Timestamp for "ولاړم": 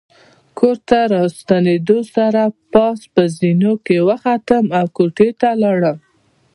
5.55-5.97